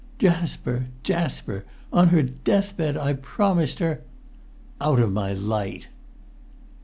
[0.17, 0.87] "Jasper!
[1.03, 1.63] Jasper!
[1.93, 4.01] On her death bed I promised her——"
[4.81, 5.89] "Out of my light!"